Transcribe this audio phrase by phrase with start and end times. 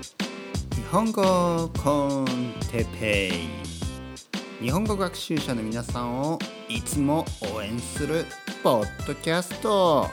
[0.00, 2.26] 日本語コン
[2.70, 4.62] テペイ。
[4.62, 6.38] 日本語学習者の皆さんを
[6.68, 7.24] いつも
[7.54, 8.26] 応援する
[8.62, 10.06] ポッドキャスト。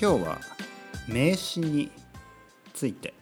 [0.00, 0.40] 今日は
[1.08, 1.88] 名詞に
[2.72, 3.14] ついて。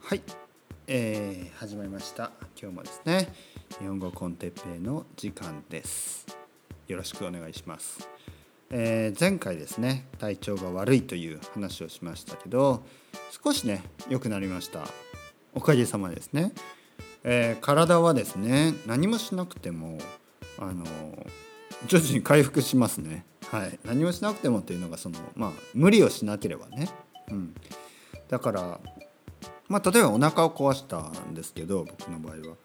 [0.00, 0.22] はい、
[0.86, 2.30] えー、始まりました。
[2.56, 3.32] 今日もですね
[3.80, 6.24] 日本語コンテペイの時間です。
[6.86, 8.13] よろしくお願いします。
[8.70, 12.84] えー、前回ですね体調が悪いという話をしましたけど
[13.44, 14.86] 少しね良くなりました。
[15.54, 16.52] おかげさまですね、
[17.22, 19.98] えー、体はですね何もしなくても
[20.58, 20.84] あの
[21.86, 23.24] 徐々に回復しますね。
[23.50, 23.78] はい。
[23.84, 26.88] 何もしなくてもっていうのがそのまあ無理をしなければね、
[27.30, 27.54] うん、
[28.28, 28.80] だから
[29.68, 32.56] まあ例えばお腹を壊したんですけど僕の場合は。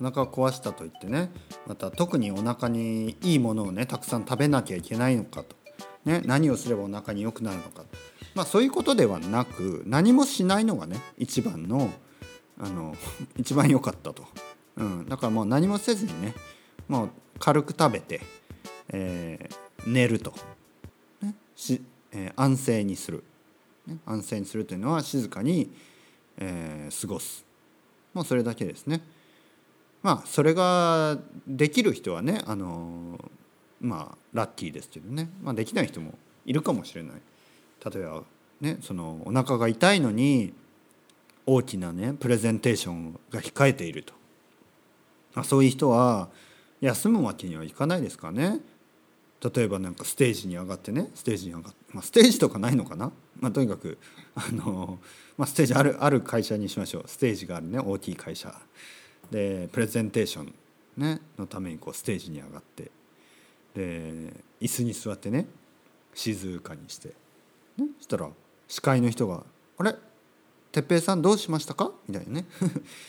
[0.00, 1.30] お腹を壊したといってね
[1.66, 5.56] また特にお腹にいいものをねたくさん食べなきゃいけないのかと。
[6.04, 7.82] ね、何をすればお腹に良くなるのか、
[8.34, 11.90] まあ、そういうことではなく何もしないのがね一番の
[12.58, 12.96] あの
[13.36, 14.24] 一番良かったと、
[14.76, 16.34] うん、だからもう何もせずにね
[16.88, 18.22] もう軽く食べて、
[18.88, 20.32] えー、寝ると、
[21.20, 23.22] ねしえー、安静にする、
[23.86, 25.70] ね、安静にするというのは静かに、
[26.38, 27.44] えー、過ごす。
[28.14, 29.02] もうそれだけですね。
[30.02, 33.18] まあそれができる人はねあの
[33.80, 36.14] まあラッキーですけどね、まあ、できない人も
[36.46, 37.12] いるかもしれない。
[37.92, 38.22] 例えば
[38.60, 40.52] ねそのお腹が痛いのに
[41.46, 44.12] 大きなねプレゼンテーションが控えていると、
[45.34, 46.28] まあ、そういう人は
[46.80, 48.60] 休むわけにはいかないですかね。
[49.40, 53.98] 例えばなんかステージに上がってねステージに上がって、まあ、ステージとかないのかな、まあ、とにかく
[54.34, 54.98] あの、
[55.36, 57.04] まあ、ステージあるある会社にしましょう。
[57.06, 58.52] ステージがあるね大きい会社。
[59.30, 60.54] でプレゼンテーション、
[60.96, 62.90] ね、のためにこうステージに上がって。
[63.74, 65.46] で椅子に座ってね
[66.14, 67.08] 静かにして、
[67.76, 68.28] ね、そしたら
[68.66, 69.44] 司会の人が
[69.78, 69.94] 「あれ？
[70.72, 72.46] 哲平さんどうしましたか?」みたいなね「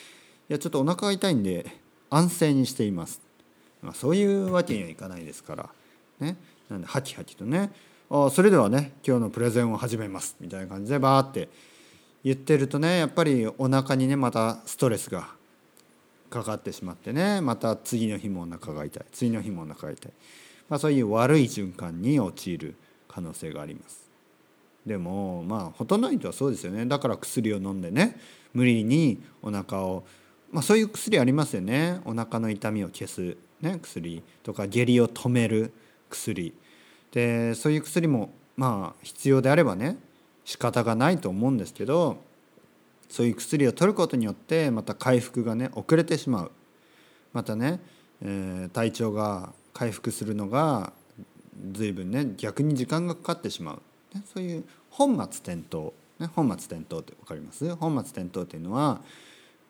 [0.48, 3.20] いやちょっとお腹が痛いんで安静にしています」
[3.82, 5.70] まあ、そういうわけにはいかないですから。
[6.20, 6.36] ね。
[6.68, 7.72] なんでハキハキとね
[8.10, 11.48] 「あそれではね今日のプレゼンを始めます」みたいな感じでバーって
[12.22, 15.28] 言ってるとねやっぱりお腹にねまたストレスが
[16.28, 20.12] かかってしまってねまた次の日もお腹が痛い次の日もお腹が痛い。
[20.68, 22.76] まあ、そういう悪い循環に陥る
[23.08, 24.08] 可能性があります。
[24.86, 26.86] でもまあほとんどの人はそうですよね。
[26.86, 28.18] だから薬を飲んでね
[28.54, 30.04] 無理にお腹を
[30.52, 32.00] まあそういう薬ありますよね。
[32.04, 35.72] お腹の痛みを消す、ね、薬とか下痢を止める
[36.10, 36.52] 薬。
[37.12, 39.96] でそういう薬もまあ必要であればね
[40.44, 42.18] 仕方がないと思うんですけど
[43.08, 46.50] そういう薬を取ることによってまた回復がね遅れてしまう。
[47.32, 47.80] またね、
[48.22, 50.92] えー、体調が回復するのが
[51.72, 57.74] 随分ね逆に時間がかかってしまう、ね、そういう本末転倒、ね、本末転倒って分かります？
[57.76, 59.00] 本末転倒っていうのは、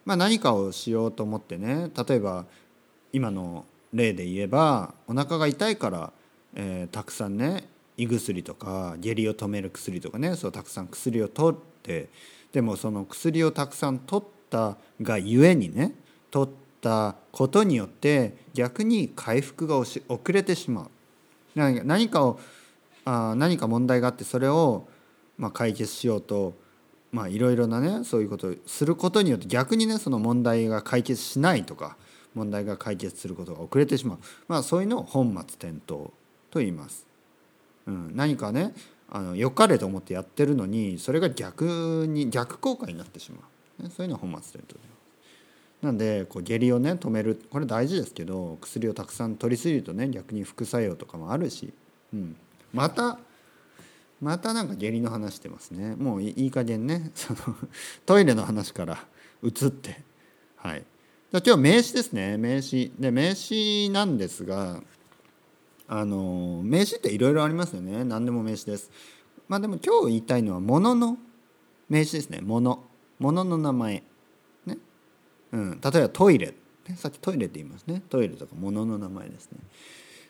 [0.04, 2.46] まあ、何かをしようと思ってね例えば
[3.12, 6.12] 今の例で言えばお腹が痛いから、
[6.54, 12.08] えー、たくさんね胃薬とか下痢を止める薬とかねそうたくさん薬を取って
[12.52, 15.92] でもその薬をたくさん取ったがゆえにね
[16.30, 20.90] 取ったことによって逆に回復が遅れてしまう。
[21.54, 22.40] 何かを
[23.04, 24.88] あ何か問題があってそれを
[25.36, 26.54] まあ解決しようと
[27.28, 31.96] いろいろなねそういうことをすることによって逆にねその問題が解決しないとか
[32.34, 34.18] 問題が解決することが遅れてしまう。
[34.46, 36.10] まあそういうのを本末転倒
[36.50, 37.06] と言います。
[37.86, 38.74] うん、何かね
[39.08, 43.38] あの良かれと思ってやってるのにそれが逆に逆効果になってしま
[43.80, 44.90] う、ね、そういうのは本末転倒で
[45.82, 51.72] なんでこう下痢をね止めるこれ大事ですけど薬をたくさん取りすぎるとね逆に副作用とかもあるし、
[52.12, 52.36] うん、
[52.72, 53.18] また
[54.20, 55.96] またなんか下痢の話してますね。
[55.96, 57.38] もういい加減ねその
[58.04, 59.06] トイレの話から
[59.42, 60.02] 移って
[60.56, 60.84] はい。
[61.32, 64.82] じゃ今日名詞ですね名詞で名詞なんですが
[65.92, 68.04] あの名詞っていろいろありますよね。
[68.04, 68.92] 何でも名詞です。
[69.48, 71.18] まあでも今日言いたいのは物のの
[71.88, 72.38] 名詞ですね。
[72.40, 72.84] 物。
[73.18, 74.04] 物のの名前。
[74.66, 74.78] ね。
[75.50, 76.54] うん、例えばトイレ、
[76.88, 78.04] ね、さっきトイレって言いますね。
[78.08, 79.58] トイレとか物の名前ですね。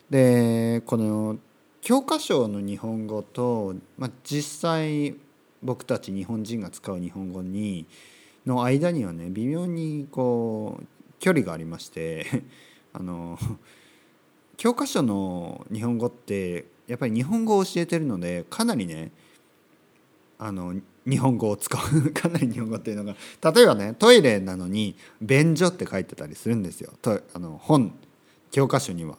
[0.08, 1.36] でこの
[1.82, 5.14] 教科書の日本語と、まあ、実際
[5.62, 7.84] 僕たち日本人が使う日本語に
[8.46, 10.84] の間にはね微妙にこう
[11.18, 12.44] 距離がありまして。
[12.94, 13.38] あの
[14.60, 19.10] 教科書の日本語ってやっぱり日本語を教えてるのでかなりね
[20.38, 20.74] あの
[21.08, 23.16] 日本語を使う かなり日本語っていうのが
[23.54, 27.90] 例えばねトイレなのに「便所」って書いてたりするんですよとあの本
[28.50, 29.16] 教科書には。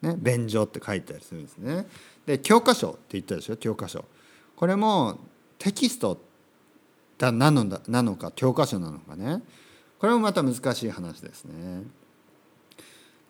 [0.00, 1.86] ね、便所って書いてたりするんですね。
[2.24, 3.56] で教科書って言ったでしょ？
[3.56, 4.06] 教科書。
[4.56, 5.18] これも
[5.58, 6.18] テキスト
[7.18, 9.42] だなのだなのか教科書なのかね
[9.98, 11.82] これもまた難しい話ですね。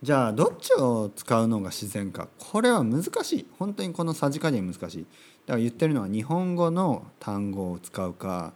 [0.00, 2.28] じゃあどっちを使うのが自然か。
[2.38, 3.46] これは難しい。
[3.58, 5.06] 本当にこのさじ加減難しい。
[5.46, 8.52] だから言ってるのは日本語の単語を使うか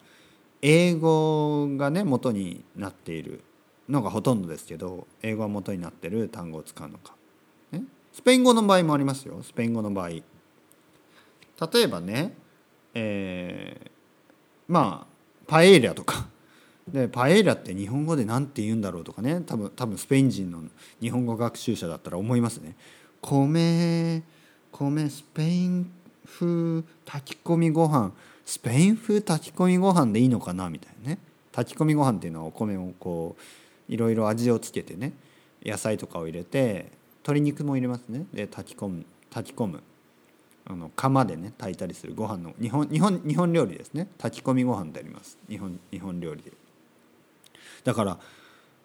[0.61, 3.43] 英語がね元になっている
[3.89, 7.15] のがほとんどですけど英語が元になってる単語を使うのか、
[7.73, 9.43] ね、スペイン語の場合もありますよ。
[9.43, 10.09] スペイン語の場合。
[10.11, 10.23] 例
[11.77, 12.35] えばね
[12.95, 13.91] えー、
[14.69, 15.13] まあ
[15.47, 16.32] パエリアとか。
[16.89, 19.41] でパエリアって日本語で何て言うんだろうとかね。
[19.47, 20.63] 多分多分スペイン人の
[21.01, 22.75] 日本語学習者だったら思いますね。
[23.21, 24.23] 米
[24.73, 25.91] 米スペイン
[26.27, 28.13] 風炊き込みご飯。
[28.45, 31.19] スペイン風炊き込みご飯でいいのかなみたいなね。
[31.53, 35.13] 炊き込みご飯っていうのはお米をこういろいろ味をつけてね。
[35.65, 38.25] 野菜とかを入れて鶏肉も入れますね。
[38.35, 39.83] で炊き込む炊き込む。
[40.65, 44.09] あの釜でね炊いたりするご飯の日本日本日本料理ですね。
[44.19, 45.39] 炊き込みご飯であります。
[45.49, 46.53] 日本日本料理で。
[47.85, 48.19] だから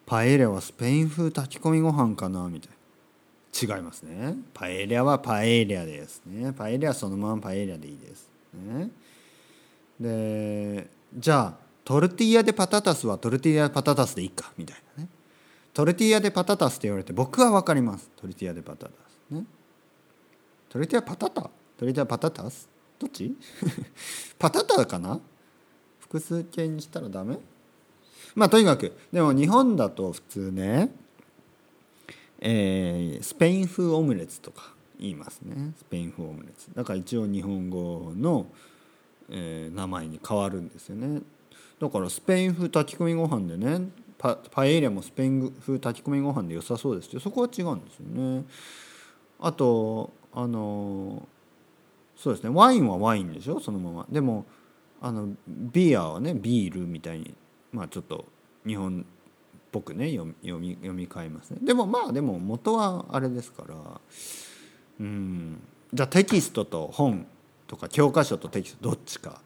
[0.06, 3.76] パエリアはスペイン風炊き込みご飯かなみたいな。
[3.76, 4.36] 違いますね。
[4.54, 6.52] パエリアはパエリアですね。
[6.52, 8.90] パエリアそのままパエリアでいいですね。
[10.00, 15.08] でじゃあトルティーヤでパタタスはトルティーヤパタタスでいいかみたいなね。
[15.72, 18.10] トルティーヤでパタタスって言われて僕は分かります。
[18.16, 18.92] トルティーヤでパタタ
[19.30, 19.44] スね。
[20.68, 21.42] トルティーヤパタタ？
[21.42, 21.50] ト
[21.80, 22.68] ルティーヤパタタス？
[22.98, 23.34] どっち？
[24.38, 25.18] パタタかな？
[26.00, 27.38] 複数形にしたらダメ？
[28.38, 30.90] まあとにかくでも日本だと普通ね、
[32.40, 35.72] えー、スペイン風オムレツとか言いますね。
[35.76, 36.72] スペイン風オムレツ。
[36.74, 38.46] だから一応日本語の、
[39.28, 41.20] えー、名前に変わるんですよね。
[41.80, 43.88] だからスペイン風炊き込みご飯でね
[44.18, 48.44] パパエリアもスペイン風炊き込みご飯で良さそうですけどそこは違うんですよね。
[49.40, 51.26] あとあの
[52.16, 52.50] そうですね。
[52.50, 53.60] ワインはワインでしょ？
[53.60, 54.06] そのまま。
[54.08, 54.46] でも
[55.00, 57.34] あのビアはねビールみたいに
[57.72, 58.26] まあちょっと
[58.66, 59.04] 日本っ
[59.70, 61.58] ぽくね読み読み読み替えますね。
[61.62, 64.00] でもまあでも元はあれですから
[65.00, 65.60] うん。
[65.92, 67.26] じゃあテキストと本
[67.66, 69.40] とか教科書とテキストどっちか、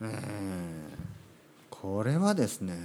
[0.00, 0.08] えー、
[1.70, 2.76] これはですね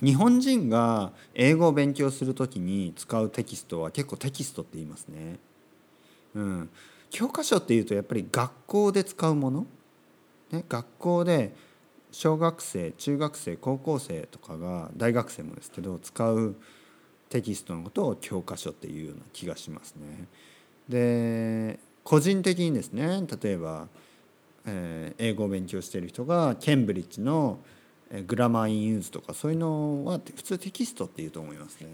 [0.00, 5.38] 日本人が英語を勉強する時に使うテキストは結構テキストって言いますね。
[6.34, 6.70] うん、
[7.10, 9.66] 教科書っていうとやっぱり学校で使うもの、
[10.50, 11.54] ね、学校で
[12.14, 16.54] 小学生中学生高校生とかが大学生もですけど使う
[17.28, 20.28] テキストのことを教科書っていうような気がしますね。
[20.88, 23.88] で個人的にですね例えば、
[24.64, 27.58] えー、英語を勉強している人がケンブリッジの
[28.28, 31.88] Grammar in Use とかそういうのは普通テキストっていうと思いますね。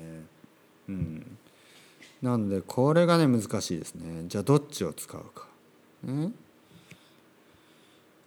[0.89, 1.39] うん、
[2.21, 4.25] なのでこれがね難しいですね。
[4.27, 5.47] じゃあどっちを使うか。
[6.03, 6.33] ね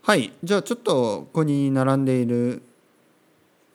[0.03, 2.61] はいじゃあちょっとここに並んでいる、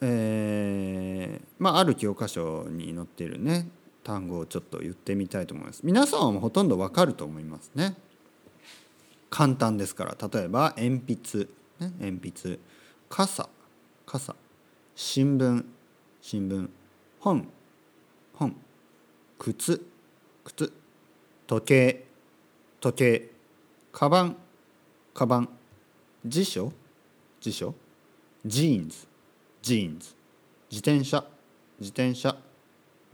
[0.03, 3.69] えー、まあある教科書に載っているね
[4.09, 5.81] 単語をちょっと言ってみたいと思います。
[5.85, 7.95] 皆さんはほとんどわかると思いますね。
[9.29, 10.17] 簡単ですから。
[10.33, 11.45] 例えば鉛筆、
[11.79, 12.59] ね、鉛筆。
[13.11, 13.51] 傘。
[14.07, 14.35] 傘。
[14.95, 15.63] 新聞。
[16.23, 16.71] 新聞。
[17.21, 17.49] 本。
[18.33, 18.57] 本。
[19.39, 19.85] 靴。
[20.45, 20.73] 靴。
[21.47, 22.07] 時計。
[22.81, 23.31] 時計。
[23.93, 24.37] カバン。
[25.13, 25.58] カバン。
[26.29, 26.73] 辞書？
[27.41, 27.75] 辞書？
[28.45, 29.07] ジーンズ
[29.63, 30.15] ジーンズ
[30.71, 31.25] 自転車？
[31.81, 32.37] 自転車？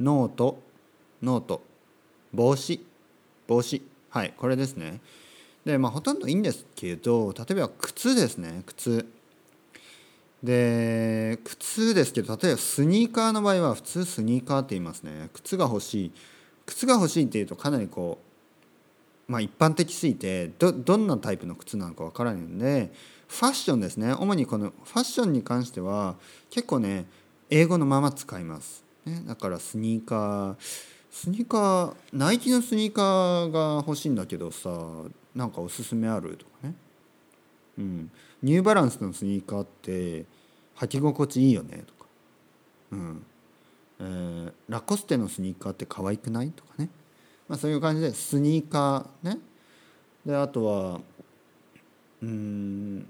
[0.01, 0.61] ノート？
[1.23, 1.63] ノート？
[2.33, 2.85] 帽子？
[3.47, 3.83] 帽子？
[4.11, 5.01] はいこれですね。
[5.65, 8.63] でまあほとんどいいんですけど例えば靴ですね。
[8.67, 9.07] 靴。
[10.43, 15.31] で靴ですけど例えばスニーカーの場合は普通スニーカーって言いますね。
[15.33, 16.13] 靴が欲しい。
[16.67, 18.34] 靴が欲しいっていうとかなりこう
[19.27, 22.93] まあ、一般的すぎてどどんなタイプの靴なのかわからないので
[23.27, 24.13] ファッションですね。
[24.13, 26.17] 主にこのファッションに関しては
[26.51, 27.07] 結構ね
[27.51, 30.57] 英語のまま使います、ね、だからスニーカー
[31.11, 34.71] スニーカーナイキのスニーカーが欲しいんだけどさ
[35.35, 36.75] なんかおすすめあるとかね、
[37.79, 38.11] うん、
[38.43, 40.27] ニューバランスのスニーカーって
[40.77, 42.09] 履き心地いいよねとか、
[42.93, 43.27] うん。
[44.01, 46.89] えー、ラコステのスニーカーって可愛くないとかね。
[47.49, 49.39] まあ、そういう感じでスニーカーね。
[50.25, 51.01] であとは
[52.23, 53.07] うん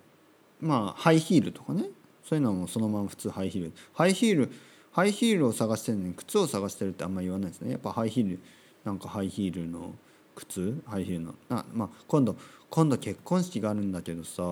[0.61, 1.85] まあハイヒールとかね。
[2.25, 3.73] そういうのもそのまま普通ハイヒール。
[3.93, 4.51] ハイヒール
[4.93, 7.73] ハイヒールを探してるのに靴を探してるってあんまり言わないですね。
[7.73, 8.41] やっぱハイヒール
[8.85, 9.95] なんかハイヒールの
[10.35, 10.81] 靴？
[10.87, 12.37] ハイヒールのあ、まあ、今度
[12.71, 14.43] 今度結婚式があるんだけどさ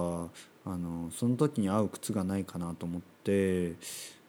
[0.64, 3.72] あのその時に合う靴がないかなと思って、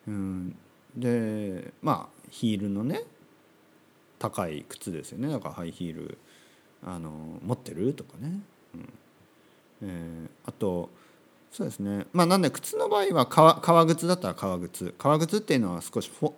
[0.08, 0.56] うん、
[0.96, 3.04] でまあヒールのね
[4.24, 5.28] 高い靴ですよね。
[5.28, 6.18] だからハイヒール
[6.82, 7.12] あの
[7.46, 8.40] 持ってるとかね、
[9.82, 10.90] えー、あと
[11.52, 12.06] そうですね。
[12.14, 14.96] まあなんで靴の場合は革革靴だったら革靴。
[14.98, 16.34] 革靴っていうのは少しフォ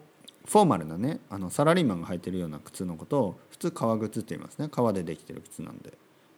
[0.47, 4.67] フォーマルなねあのサラリーマンが履いてるような靴のことを普通革靴って言いますね。
[4.69, 5.93] 革でできてる靴なんで、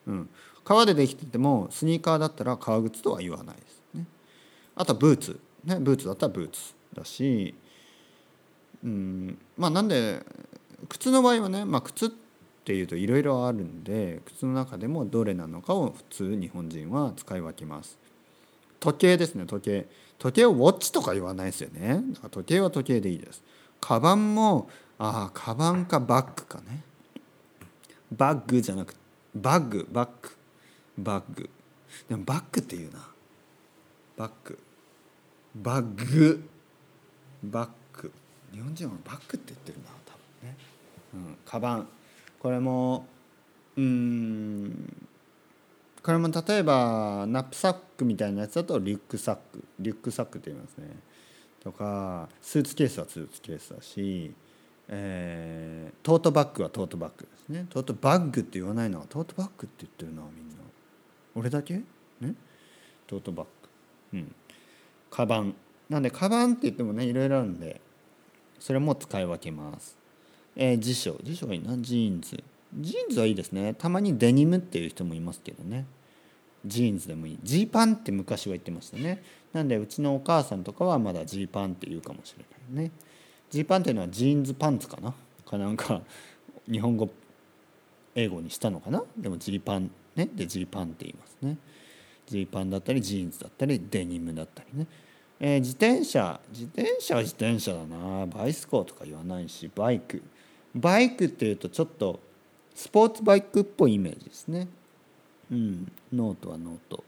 [0.07, 0.29] うん、
[0.65, 4.05] 革でできててもスニーカーだったら革靴とは言わないですね。
[4.75, 5.39] あとはブーツ。
[5.63, 7.55] ねブーツだったらブーツだし。
[8.83, 9.37] うん。
[9.57, 10.25] まあなんで
[10.89, 12.09] 靴の場合はね、まあ、靴っ
[12.65, 17.97] ていうといろいろあるんで靴の中でもどれなのかを普通日本人は使い分けます。
[18.79, 19.87] 時計ですね時計。
[20.19, 22.01] 時計をウォッチとか言わないですよね。
[22.13, 23.43] だから時計は時計でいいです。
[23.79, 24.69] カバンも
[24.99, 26.83] ああカバンかバッグかね。
[28.11, 28.95] バッグじゃなく
[29.35, 30.29] バッグバッグ。
[30.97, 31.49] バッグ。
[32.09, 33.07] でもバッグっていうな。
[34.17, 34.59] バッグ。
[35.55, 36.49] バッグ。
[37.43, 37.69] バッ
[38.01, 38.11] グ。
[38.51, 40.16] 日本人はバッグって言ってるな多分。
[40.43, 40.55] ね。
[41.13, 41.87] うんカバン。
[42.39, 43.05] これも
[43.75, 44.93] うん。
[46.03, 49.63] これも例えばナップサックみたいなやつだとリュックサック。
[49.79, 50.87] リュックサックって言いますね。
[51.61, 54.33] とかスーツケースはスーツケースだし、
[54.87, 57.65] えー、トートバッグはトートバッグですね。
[57.69, 60.55] トートバッグって言わないのはトートバッグって言ってるなみんな。
[61.35, 61.73] 俺だけ？
[61.73, 61.83] ね？
[63.05, 63.45] トートバッ
[64.13, 64.17] グ。
[64.17, 64.35] うん。
[65.11, 65.55] カバン。
[65.89, 67.81] なんでカバンって言ってもねいろいろあるんで
[68.59, 69.97] それも使い分けます。
[70.57, 71.17] えー、辞書。
[71.23, 71.77] 辞書がいいな。
[71.77, 72.43] ジーンズ。
[72.75, 73.75] ジーンズはいいですね。
[73.75, 75.85] たまにデニムっていう人もいますけどね。
[76.65, 77.39] ジーンズでもいい。
[77.43, 79.23] ジーパンって昔は言ってましたね。
[79.53, 82.43] なんでうちのお母さんとかはまだジーパンって言うかもしれ
[82.75, 82.91] ないね。
[83.51, 85.13] ジーパンっていうのはジーンズパンツかな。
[85.45, 86.01] かなんか
[86.69, 87.07] 日本語
[88.15, 89.03] 英語にしたのかな。
[89.15, 90.27] でもジーパンね。
[90.33, 91.57] でジーパンって言いますね。
[92.25, 94.87] ジーパンだったりジーンズだったりデニムだったりね、
[95.39, 96.41] えー、自転車。
[96.51, 98.25] 自転車は自転車だな。
[98.25, 100.21] バイスコーとか言わないしバイク。
[100.77, 102.19] バイクっていうとちょっと
[102.75, 104.67] スポーツバイクっぽいイメージですね。
[105.51, 107.03] うん、ノートはノート。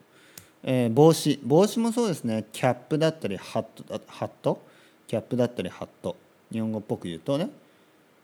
[0.64, 1.40] えー、帽子。
[1.44, 2.46] 帽子もそうですね。
[2.52, 4.02] キャップだったりハット。
[4.08, 4.62] ハット？
[5.08, 6.16] キャップだったりハット。
[6.52, 7.50] 日本語っぽく言うとね、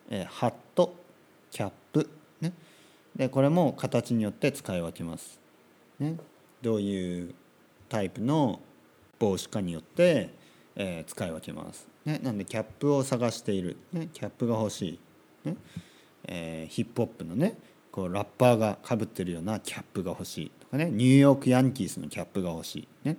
[0.10, 0.94] えー、ハット。
[1.52, 2.10] キャップ。
[2.42, 2.52] ね。
[3.16, 5.40] でこれも形によって使い分けます。
[6.00, 6.18] ね、
[6.62, 7.34] どういう
[7.88, 8.60] タイプの
[9.20, 10.30] 帽子かによって、
[10.75, 11.88] えー、使い分けます。
[12.04, 15.00] ね、なんでキャップを探している、ね、キャップが欲しい。
[15.46, 15.56] ね。
[16.28, 17.58] えー、ヒップホップのね
[17.92, 20.90] こうラッパーがかぶってるようなキャップが欲しいとかね。
[20.92, 23.18] ニューヨークヤンキースのキャップが欲しいね。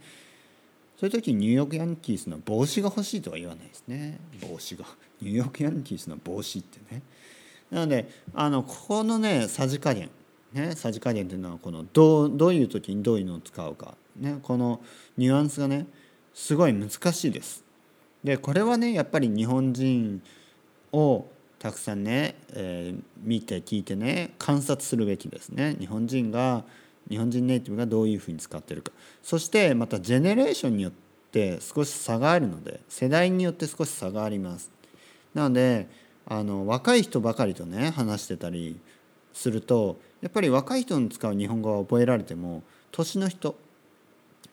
[0.99, 4.19] そういう時ニューヨークヤンキースの帽子が欲しいとは言わないですね。
[4.41, 4.85] 帽子が。
[5.21, 7.03] ニューヨークヤンキースの帽子ってね。
[7.71, 10.11] なのであのここのねさじ加減
[10.53, 10.73] ね。
[10.75, 14.39] さじ加減っていうのはこのどうどういう時にどういうのを使うかね。
[14.43, 14.81] この
[15.17, 15.87] ニュアンスがね
[16.35, 17.65] すごい難しいです。
[18.25, 20.23] でこれはねやっぱり日本人
[20.93, 21.27] を
[21.67, 25.75] たくさんね、えー、見て聞いてね観察するべきですね。
[25.81, 26.63] 日本人が
[27.11, 28.93] 日本人ネイティブがどういうふうに使ってるか。
[29.21, 30.93] そしてまたジェネレーションによっ
[31.33, 34.71] て少し差があるので世代によって少し差があります。
[35.35, 35.89] なので
[36.25, 38.79] あの若い人ばかりとね話してたり
[39.33, 43.57] するとやっぱり若い人の使う日本語は覚えられても年の人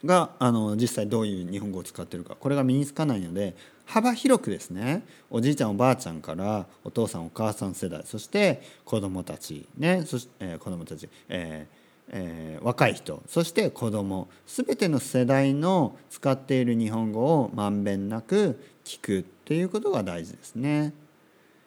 [0.03, 3.55] があの実際どういう日本語を使ってるかこれが身につかないので
[3.85, 20.93] 幅広くですねおじいちゃんおばあちゃんからお父さんお母さん世代そして子どもたちねそして、えー、子どもたち、えーえー、若い人そして子ども全ての世代の使っている日本語をまんべんなく聞くっていうことが大事ですね。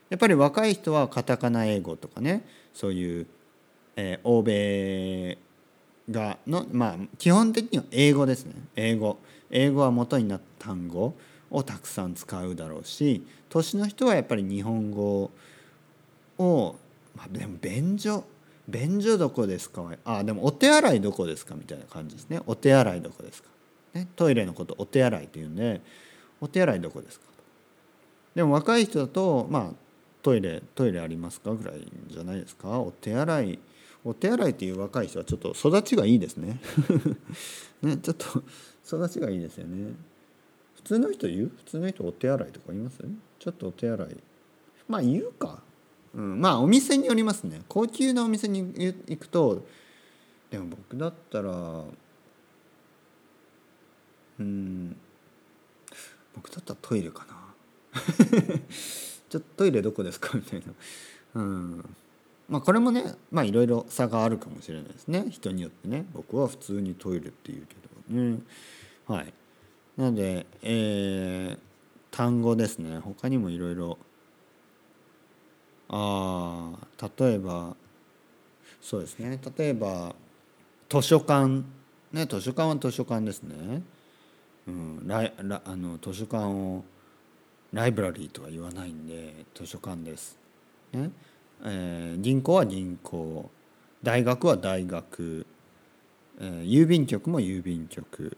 [0.08, 2.44] やっぱり若い人はカタカナ英語とかね
[2.74, 3.26] そういう、
[3.96, 5.38] えー、欧米
[6.10, 8.54] がのまあ基本的には英語ですね。
[8.76, 9.18] 英語。
[9.50, 11.14] 英語は元になった単語。
[11.50, 15.30] をたくさん使うだろうし年の人はやっぱり日本語
[16.38, 16.76] を、
[17.14, 18.24] まあ、でも便所
[18.68, 19.92] 便所どこですか？
[20.04, 22.40] あでもお手洗いどこですかみたいな感じですね。
[22.46, 23.48] お手洗いどこですか、
[23.94, 25.80] ね、トイレのことお手洗いっていうんで
[26.40, 27.26] お手洗いどこですか？
[28.34, 29.74] でも若い人だとまあ
[30.20, 32.80] トイレトイレありますかぐらいじゃないですか？
[32.80, 33.58] お手洗い
[34.04, 36.58] お手洗いっていう若い人はちょっと育ちがいいですね。
[37.82, 38.42] ねちょっと
[38.84, 39.94] 育ちがいいですよね。
[40.86, 41.52] 通の人言う？
[41.56, 42.98] 普通の人お手洗いとか言います？
[43.40, 44.16] ちょっとお手洗い。
[44.88, 45.60] まあ言うか、
[46.14, 47.62] うん、まあお店によりますね。
[47.68, 48.72] 高級なお店に
[49.08, 49.64] 行くと
[50.50, 51.82] でも僕だったら
[54.38, 54.96] うん。
[56.34, 57.34] 僕だったらトイレかな。
[59.28, 60.36] ちょっとトイレどこですか？
[60.36, 60.66] みたいな。
[61.34, 61.84] うん。
[62.48, 65.26] まあこれもねまあいろいろ差があるかもしれないですね。
[65.30, 66.06] 人によってね。
[66.14, 67.74] 僕は普通にトイレって言うけ
[68.14, 68.38] どね。
[69.06, 69.34] はい。
[69.96, 71.58] なので、えー、
[72.10, 72.98] 単語ですね。
[72.98, 73.98] 他にもいろいろ
[75.88, 76.72] あ
[77.18, 77.76] 例えば
[78.80, 79.40] そうですね。
[79.56, 80.14] 例えば
[80.88, 81.64] 図書館。
[82.12, 83.82] ね図書館は図書館ですね、
[84.68, 86.84] うん、ライラあの図書館を
[87.72, 90.38] ライブラリーとは言わないんで図書館です、
[90.92, 91.10] ね。
[91.64, 93.50] えー、銀行は銀行。
[94.02, 95.46] 大学は大学、
[96.38, 98.36] えー、郵便局も郵便局。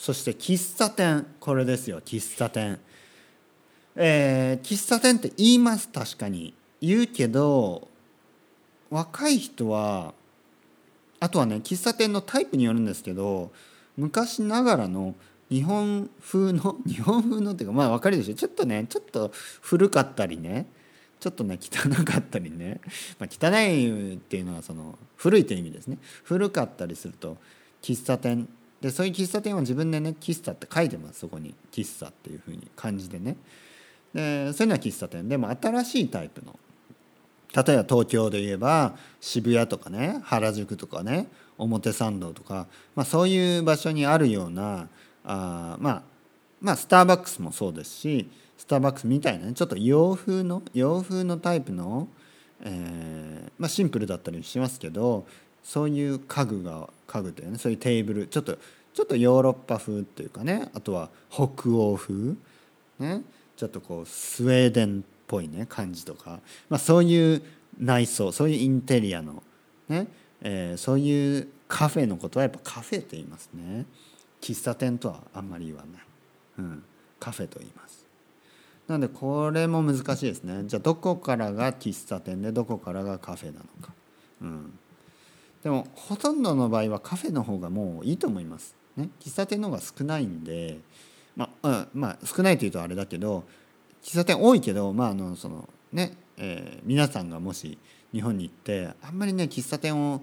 [0.00, 2.80] そして喫茶店これですよ喫茶店。
[3.94, 6.54] えー、喫茶店って言います確かに。
[6.80, 7.86] 言うけど
[8.88, 10.14] 若い人は
[11.20, 13.52] あとはね喫茶店のタイプによるんですけど
[13.98, 15.14] 昔ながらの
[15.50, 18.34] 日本風の 日本風のっていうかまあ分かるでしょ。
[18.34, 19.30] ちょっとねちょっと
[19.60, 20.64] 古かったりね
[21.20, 22.80] ちょっとね汚かったりね、
[23.18, 25.98] まあ、汚いっていうのはその古いという意味ですね。
[26.24, 27.36] 古かったりすると
[27.82, 28.48] 喫茶店
[28.80, 31.54] でそういう喫茶店は自分でね喫茶って書いてますそこに。
[31.70, 33.36] 喫茶っていうふうに漢字でね。
[34.14, 35.28] でそういうのは喫茶店。
[35.28, 36.58] でも新しいタイプの
[37.54, 44.88] 例えば東京で言えば渋谷とかね原宿とかね表参道とか、まあ、そういう場所にあるような
[45.24, 46.02] あまあ
[46.60, 52.08] まあスターバックスもそうですしスターバックスみたいなねちょっと洋風の洋風のタイプの、
[52.62, 55.26] えーまあ、シンプルだったりしますけど
[55.62, 58.56] そういう家具が家具というねそういうテーブルちょっと
[58.92, 62.34] ちょっとヨーロッパ風っていうかねあとは北欧風
[62.98, 63.22] ね
[63.56, 67.42] ちょっとこうスウェーデンっぽいね感じとか、まあ、そういう
[67.78, 69.42] 内装そういうインテリアの
[69.88, 70.06] ね、
[70.42, 73.86] えー、そういうカフェのことはやっぱカフェと言いますね。
[74.40, 76.02] 喫茶店とはあんまり言わない、
[76.58, 76.82] うん、
[77.20, 78.04] カフェと言います。
[78.88, 80.64] なのでこれも難しいですね。
[80.66, 83.92] じゃあどこからが喫茶店でどこからがカフェなのか、
[84.42, 84.78] うん、
[85.62, 90.78] でもほとんどの場合はカフェの方がもういいと思います、ね、喫茶店の方が少ないんで
[91.36, 93.44] まあ、うん、まあ少ないというとあれだけど
[94.02, 97.78] 喫茶店多いけどまああのそのね、えー、皆さんがもし
[98.12, 100.22] 日本に行ってあんまりね喫茶店を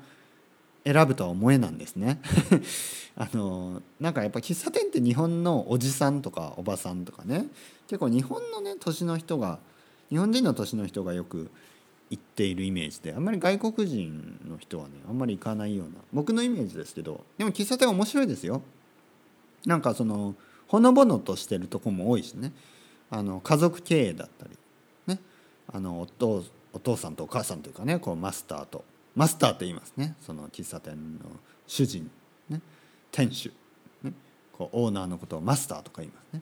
[0.84, 2.22] 選ぶとは思えなんですね。
[3.18, 7.48] あのなんかやっぱ喫茶店って日本のおじさんとかおばさんとかね
[7.88, 9.60] 結構日本のね年の人が
[10.10, 11.52] 日本人の年の人がよく
[12.10, 18.62] 行っているイメージであんまり外国人の人はねあんまり行かないような僕のイメージですけどでも喫茶店面白いですよ。
[19.66, 20.36] なんかその
[20.68, 22.54] ほのぼのとしてるとこも多いしね。
[23.10, 24.52] あの家族経営だったり
[25.08, 25.20] ね。
[25.72, 30.16] あのお父お父さんとお母さんというかねこうマスターとマスターって言いますね。
[30.22, 31.26] その喫茶店の
[31.66, 32.10] 主人、
[32.50, 32.62] ね、
[33.12, 33.52] 店主、
[34.04, 34.14] ね、
[34.54, 36.42] こうオーナーのことをマスターとか言いますね。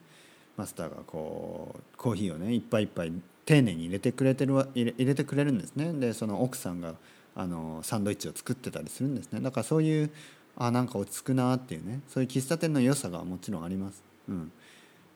[0.58, 3.14] マスターがこうコーヒーをねいっぱいいっぱい
[3.46, 5.94] 丁寧に入れてくれてる入れ入れてくれるんですね。
[5.94, 6.96] でその奥さんが
[7.36, 9.42] あのサンドイッチを作ってたりするんですね。
[9.42, 10.10] だからそういう
[10.58, 12.02] あなんか落ち着くなっていうね。
[12.08, 14.02] そういう喫茶店の良さがもちろんあります。
[14.28, 14.52] うん、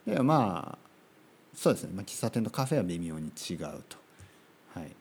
[0.05, 0.89] でまあ
[1.55, 3.97] そうですね、まあ、喫茶店とカフェは微妙に違うと。
[4.75, 4.91] はい、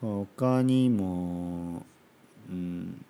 [0.00, 1.84] 他にも、
[2.50, 3.04] うん、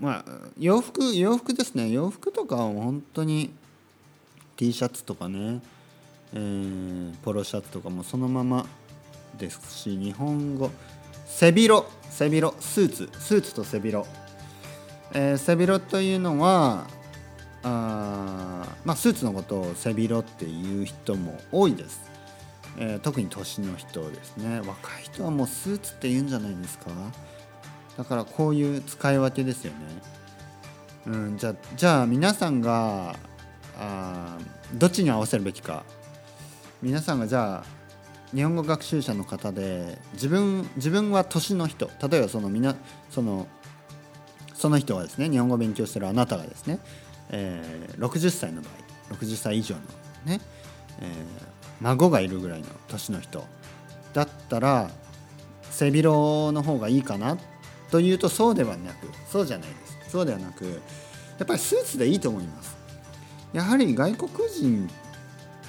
[0.00, 1.90] まあ洋服洋服ですね。
[1.90, 3.50] 洋服とかは本当に
[4.56, 5.62] T シャツとかね、
[6.34, 8.66] えー、ポロシャツとかもそのまま
[9.38, 10.70] ですし日本語。
[11.26, 11.86] 背広。
[12.10, 12.56] 背広。
[12.60, 13.08] スーツ。
[13.18, 14.08] スーツと背広。
[15.12, 16.86] えー、背広というのは
[17.62, 22.02] あ、まあ、スーツのことを背広っていう人も多いです、
[22.78, 24.60] えー、特に年の人ですね。
[24.60, 26.90] 若い人はもうスーツって言うんじゃないですか。
[27.96, 29.78] だからこういう使い分けですよね、
[31.06, 33.14] うん、じゃじゃあ皆さんが
[33.78, 34.36] あ
[34.74, 35.84] どっちに合わせるべきか。
[36.84, 42.76] 皆さんがじゃあ日本語学習者の方で自分自分は年の人例えばそのみな
[43.08, 43.46] その
[44.52, 46.80] その人はですね日本語を勉強してるあなたがですね、
[47.30, 48.68] えー、60歳の場
[49.08, 49.80] 合60歳以上の
[50.26, 50.42] ね、
[51.00, 51.08] えー、
[51.80, 53.42] 孫がいるぐらいの年の人
[54.12, 54.90] だったら
[55.70, 57.38] 背広の方がいいかな
[57.90, 60.10] というとそうではなくそうじゃないです。
[60.10, 60.70] そうではなくや
[61.44, 62.76] っぱりスーツでいいと思います。
[63.54, 64.90] やはり外国人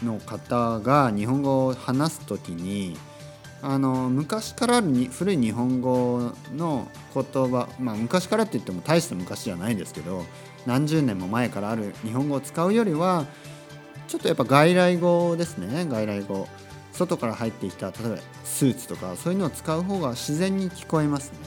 [0.03, 2.97] の方が日本語を話す時に
[3.61, 10.23] あの昔からあるに古い日本語の言葉、まあ、昔からって言っても大した昔じゃないですけど
[10.65, 13.25] 何十年も前からある日本語を使うよりは
[14.07, 15.85] ちょっとやっぱ外来語ですね。
[15.85, 16.47] 外来語。
[16.93, 21.37] 外から入ってきた例えばスーツとかそういうのを使う方が自然に聞こえますね。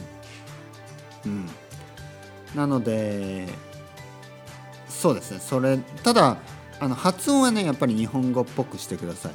[1.26, 1.46] うん、
[2.54, 3.48] なので
[4.88, 5.38] そうですね。
[5.40, 6.37] それただ
[6.81, 9.33] あの発音はねやっぱり日本語っぽくしてください。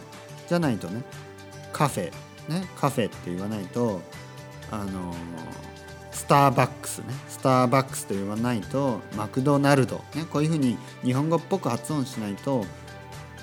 [0.47, 1.03] じゃないとね
[1.71, 2.11] カフェ
[2.49, 4.01] ね、カフェって言わないと
[4.71, 5.13] あの
[6.11, 12.65] スターバックスねスターバックスと言わないとマクドナルド、ね、こういうふうに日本語っぽく発音しないと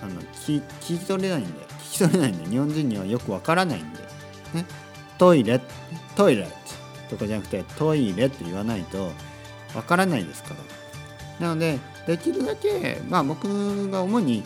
[0.03, 3.99] あの聞聞き取れないんで聞き取れないんで日本人にはよくわからないんで、
[4.55, 4.67] ね、
[5.19, 5.61] トイレ
[6.17, 6.47] トイレ
[7.09, 9.11] とかじゃなくてトイレって言わないと
[9.75, 10.57] わからないですから
[11.41, 14.45] なのでできるだけまあ僕が主に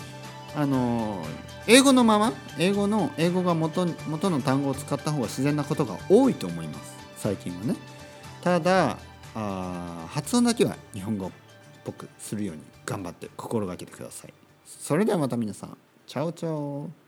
[0.56, 1.22] あの
[1.66, 6.94] 英語のまま英語の英語が元元の単語を使った方が自然なことが多いと思います。
[7.16, 7.74] 最近はね。
[8.42, 8.96] ただ
[9.34, 11.30] あ発音だけは日本語っ
[11.84, 14.34] ぽくするように頑張って心がけてください。
[14.64, 15.76] それではまた皆さん。
[16.06, 17.03] チャオチャオ。